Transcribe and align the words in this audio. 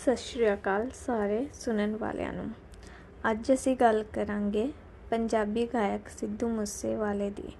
ਸਤਿ 0.00 0.16
ਸ਼੍ਰੀ 0.16 0.52
ਅਕਾਲ 0.54 0.90
ਸਾਰੇ 1.06 1.48
ਸੁਣਨ 1.54 1.96
ਵਾਲਿਆਂ 1.96 2.32
ਨੂੰ। 2.32 2.50
ਅੱਜ 3.30 3.52
ਅਸੀਂ 3.52 3.76
ਗੱਲ 3.76 4.04
ਕਰਾਂਗੇ 4.12 4.72
ਪੰਜਾਬੀ 5.10 5.66
ਗਾਇਕ 5.66 6.08
ਸਿੱਧੂ 6.08 6.48
ਮੂਸੇਵਾਲੇ 6.48 7.30
ਦੀ, 7.30 7.52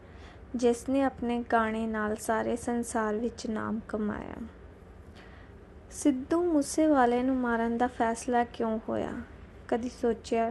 ਜਿਸ 0.57 0.89
ਨੇ 0.89 1.03
ਆਪਣੇ 1.03 1.45
ਗਾਣੇ 1.53 1.87
ਨਾਲ 1.87 2.17
ਸਾਰੇ 2.17 2.57
ਸੰਸਾਰ 2.57 3.15
ਵਿੱਚ 3.15 3.47
ਨਾਮ 3.47 3.81
ਕਮਾਇਆ। 3.89 4.37
ਸਿੱਧੂ 5.91 6.53
ਮੂਸੇਵਾਲੇ 6.53 7.23
ਨੂੰ 7.23 7.37
ਮਾਰਨ 7.37 7.79
ਦਾ 7.79 7.87
ਫੈਸਲਾ 7.87 8.45
ਕਿਉਂ 8.45 8.79
ਹੋਇਆ? 8.89 9.13
ਕਦੀ 9.69 9.89
ਸੋਚਿਆ? 9.89 10.51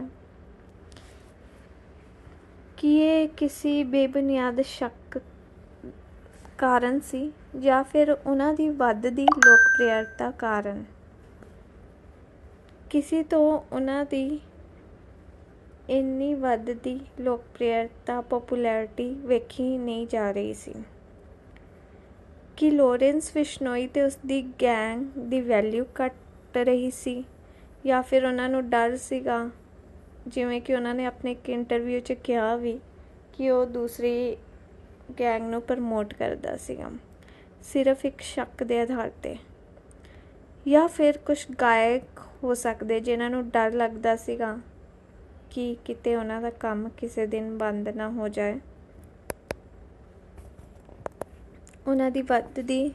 ਕਿ 2.76 2.96
ਇਹ 2.98 3.28
ਕਿਸੇ 3.28 3.84
ਬੇਬੁਨਿਆਦ 3.84 4.60
ਸ਼ੱਕ 4.60 5.20
ਕਾਰਨ 6.58 7.00
ਸੀ 7.00 7.32
ਜਾਂ 7.60 7.84
ਫਿਰ 7.84 8.16
ਉਹਨਾਂ 8.26 8.54
ਦੀ 8.54 8.68
ਵੱਧਦੀ 8.68 9.26
ਲੋਕਪ੍ਰਿਯਤਾ 9.46 10.30
ਕਾਰਨ? 10.30 10.84
ਕਿਸੇ 12.90 13.22
ਤੋਂ 13.22 13.60
ਉਹਨਾਂ 13.72 14.04
ਦੀ 14.04 14.40
ਇੰਨੀ 15.90 16.34
ਵੱਧਦੀ 16.34 17.00
ਲੋਕਪ੍ਰਿਯਤਾ 17.20 18.20
ਪਪੂਲੈਰਿਟੀ 18.20 19.08
ਵੇਖੀ 19.24 19.76
ਨਹੀਂ 19.78 20.06
ਜਾ 20.06 20.30
ਰਹੀ 20.30 20.54
ਸੀ 20.54 20.74
ਕਿ 22.56 22.70
ਲੋਰੈਂਸ 22.70 23.30
ਵਿਸ਼ਨੋਈ 23.34 23.86
ਤੇ 23.86 24.02
ਉਸ 24.02 24.18
ਦੀ 24.26 24.42
ਗੈਂਗ 24.62 25.18
ਦੀ 25.18 25.40
ਵੈਲਿਊ 25.40 25.84
ਘਟ 26.00 26.56
ਰਹੀ 26.56 26.90
ਸੀ 26.90 27.24
ਜਾਂ 27.86 28.02
ਫਿਰ 28.02 28.24
ਉਹਨਾਂ 28.24 28.48
ਨੂੰ 28.48 28.68
ਡਰ 28.70 28.96
ਸੀਗਾ, 28.96 29.50
ਜਿਵੇਂ 30.28 30.60
ਕਿ 30.60 30.74
ਉਹਨਾਂ 30.74 30.94
ਨੇ 30.94 31.06
ਆਪਣੇ 31.06 31.32
ਇੱਕ 31.32 31.48
ਇੰਟਰਵਿਊ 31.50 32.00
'ਚ 32.00 32.12
ਕਿਹਾ 32.12 32.56
ਵੀ 32.56 32.78
ਕਿ 33.32 33.50
ਉਹ 33.50 33.66
ਦੂਸਰੀ 33.66 34.36
ਗੈਂਗ 35.20 35.42
ਨੂੰ 35.42 35.62
ਪ੍ਰਮੋਟ 35.62 36.14
ਕਰਦਾ 36.14 36.56
ਸੀਗਾ। 36.56 36.90
ਸਿਰਫ 37.62 38.04
ਇੱਕ 38.04 38.20
ਸ਼ੱਕ 38.20 38.62
ਦੇ 38.62 38.80
ਆਧਾਰ 38.80 39.10
ਤੇ। 39.22 39.36
ਜਾਂ 40.68 40.88
ਫਿਰ 40.88 41.18
ਕੁਝ 41.18 41.38
ਗਾਇਕ 41.60 42.20
ਹੋ 42.44 42.54
ਸਕਦੇ 42.54 42.98
ਜਿਨ੍ਹਾਂ 43.00 43.30
ਨੂੰ 43.30 43.48
ਡਰ 43.48 43.72
ਲੱਗਦਾ 43.72 44.14
ਸੀਗਾ 44.16 44.58
ਕਿ 45.50 45.76
ਕਿਤੇ 45.84 46.14
ਉਹਨਾਂ 46.16 46.40
ਦਾ 46.42 46.50
ਕੰਮ 46.50 46.88
ਕਿਸੇ 46.88 47.26
ਦਿਨ 47.26 47.56
ਬੰਦ 47.58 47.88
ਨਾ 47.88 48.08
ਹੋ 48.10 48.28
ਜਾਏ। 48.28 48.58
ਉਹਨਾਂ 51.86 52.10
ਦੀ 52.10 52.22
ਵੱਧਦੀ 52.22 52.90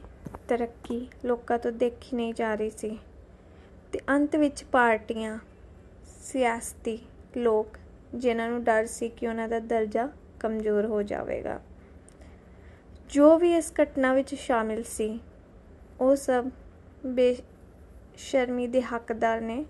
ਤਰੱਕੀ 0.48 1.06
ਲੋਕਾਂ 1.24 1.58
ਤੋਂ 1.58 1.72
ਦੇਖੀ 1.72 2.16
ਨਹੀਂ 2.16 2.34
ਜਾ 2.34 2.54
ਰਹੀ 2.54 2.70
ਸੀ 2.70 2.98
ਤੇ 3.92 4.00
ਅੰਤ 4.08 4.36
ਵਿੱਚ 4.36 4.64
ਪਾਰਟੀਆਂ, 4.64 5.38
ਸਿਆਸਤੀ 6.22 6.98
ਲੋਕ 7.36 7.78
ਜਿਨ੍ਹਾਂ 8.14 8.48
ਨੂੰ 8.48 8.62
ਡਰ 8.64 8.86
ਸੀ 8.86 9.08
ਕਿ 9.08 9.28
ਉਹਨਾਂ 9.28 9.48
ਦਾ 9.48 9.58
ਦਰਜਾ 9.58 10.08
ਕਮਜ਼ੋਰ 10.40 10.86
ਹੋ 10.86 11.02
ਜਾਵੇਗਾ। 11.02 11.60
ਜੋ 13.10 13.36
ਵੀ 13.38 13.54
ਇਸ 13.54 13.72
ਘਟਨਾ 13.82 14.14
ਵਿੱਚ 14.14 14.34
ਸ਼ਾਮਿਲ 14.34 14.82
ਸੀ, 14.82 15.18
ਉਹ 16.00 16.16
ਸਭ 16.16 16.50
ਬੇਸ਼ਰਮੀ 18.16 18.66
ਦੇ 18.66 18.82
ਹੱਕਦਾਰ 18.82 19.40
ਨੇ। 19.40 19.64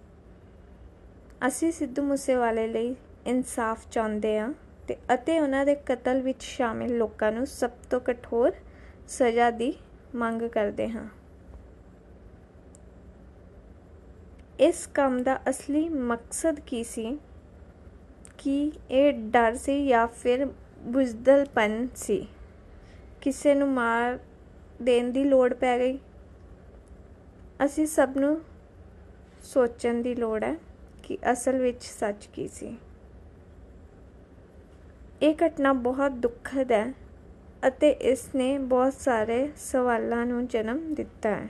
ਅਸੀਂ 1.47 1.73
ਸਿੱਧੂ 1.73 2.03
ਮੂਸੇਵਾਲੇ 2.03 2.69
ਲਈ 2.69 2.95
ਇਨਸਾਫ 3.27 3.87
ਚਾਹੁੰਦੇ 3.91 4.39
ਹਾਂ 4.39 4.53
ਤੇ 4.89 4.97
ਅਤੇ 5.15 5.41
ਉਹਨਾਂ 5.41 5.65
ਦੇ 5.67 5.75
ਕਤਲ 5.75 6.23
ਵਿੱਚ 6.23 6.43
ਸ਼ਾਮਿਲ 6.43 6.99
ਲੋਕਾਂ 6.99 7.33
ਨੂੰ 7.33 7.47
ਸਭ 7.47 7.71
ਤੋਂ 7.91 8.01
ਕਠੋਰ 8.01 8.53
ਸਜ਼ਾ 9.09 9.51
ਦੀ 9.51 9.73
ਮੰਗ 10.15 10.43
ਕਰਦੇ 10.43 10.89
ਹਾਂ। 10.89 11.09
ਇਸ 14.61 14.87
ਕੰਮ 14.87 15.23
ਦਾ 15.23 15.41
ਅਸਲੀ 15.49 15.89
ਮਕਸਦ 15.89 16.61
ਕੀ 16.61 16.85
ਸੀ? 16.85 17.19
ਕਿ 18.39 18.73
ਇਹ 18.91 19.13
ਡਰ 19.13 19.55
ਸੀ 19.57 19.87
ਜਾਂ 19.89 20.07
ਫਿਰ 20.07 20.47
ਬੁਜ਼ਦਲਪਨ 20.79 21.89
ਸੀ? 21.97 22.27
ਕਿਸੇ 23.21 23.55
ਨੂੰ 23.55 23.69
ਮਾਰ 23.69 24.19
ਦੇਣ 24.83 25.11
ਦੀ 25.11 25.25
ਲੋੜ 25.25 25.55
ਪੈ 25.55 25.79
ਗਈ? 25.79 25.99
ਅਸੀਂ 27.65 27.87
ਸਭ 27.87 28.17
ਨੂੰ 28.17 28.41
ਸੋਚਣ 29.43 30.03
ਦੀ 30.03 30.15
ਲੋੜ 30.15 30.45
ਹੈ 30.45 30.57
ਕਿ 31.03 31.19
ਅਸਲ 31.33 31.59
ਵਿੱਚ 31.59 31.83
ਸੱਚ 31.83 32.27
ਕੀ 32.27 32.49
ਸੀ। 32.49 32.77
ਇਹ 35.23 35.35
ਘਟਨਾ 35.47 35.73
ਬਹੁਤ 35.73 36.13
ਦੁਖਦ 36.13 36.73
ਹੈ 36.73 36.95
ਅਤੇ 37.69 37.91
ਇਸ 37.91 38.35
ਨੇ 38.35 38.59
ਬਹੁਤ 38.59 38.95
ਸਾਰੇ 38.95 39.53
ਸਵਾਲਾਂ 39.57 40.27
ਨੂੰ 40.27 40.47
ਜਨਮ 40.47 40.95
ਦਿੱਤਾ 40.95 41.31
ਹੈ। 41.31 41.49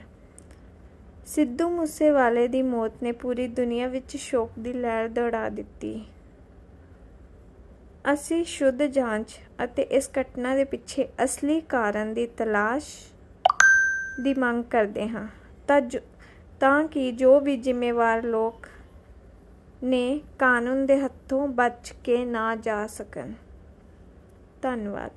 ਸਿੱਧੂ 1.25 1.69
ਮੂਸੇਵਾਲੇ 1.69 2.47
ਦੀ 2.47 2.61
ਮੌਤ 2.61 2.91
ਨੇ 3.03 3.11
ਪੂਰੀ 3.11 3.47
ਦੁਨੀਆ 3.47 3.87
ਵਿੱਚ 3.87 4.17
ਸ਼ੋਕ 4.17 4.51
ਦੀ 4.59 4.73
ਲਹਿਰ 4.73 5.07
ਦੌੜਾ 5.07 5.49
ਦਿੱਤੀ। 5.49 6.05
ਅਸੀਂ 8.13 8.43
ਸ਼ੁੱਧ 8.45 8.83
ਜਾਂਚ 8.83 9.39
ਅਤੇ 9.63 9.81
ਇਸ 9.81 10.09
ਘਟਨਾ 10.21 10.55
ਦੇ 10.55 10.63
ਪਿੱਛੇ 10.63 11.07
ਅਸਲੀ 11.23 11.59
ਕਾਰਨ 11.61 12.13
ਦੀ 12.13 12.27
ਤਲਾਸ਼ 12.27 12.85
ਦੀ 14.23 14.33
ਮੰਗ 14.33 14.63
ਕਰਦੇ 14.63 15.07
ਹਾਂ। 15.07 15.27
ਤਾਂ 15.67 15.81
ਤਾਂ 16.59 16.87
ਕਿ 16.87 17.11
ਜੋ 17.11 17.39
ਵੀ 17.39 17.57
ਜ਼ਿੰਮੇਵਾਰ 17.57 18.23
ਲੋਕ 18.23 18.67
ਨੇ 19.83 20.21
ਕਾਨੂੰਨ 20.39 20.85
ਦੇ 20.85 20.99
ਹੱਥੋਂ 20.99 21.47
ਬਚ 21.47 21.93
ਕੇ 22.03 22.25
ਨਾ 22.25 22.55
ਜਾ 22.55 22.87
ਸਕਣ। 22.87 23.31
ਧੰਨਵਾਦ। 24.61 25.11